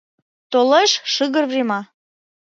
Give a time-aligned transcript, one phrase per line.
[0.51, 1.79] Толеш шыгыр врема